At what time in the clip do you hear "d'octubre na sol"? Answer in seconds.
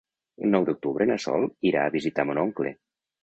0.69-1.45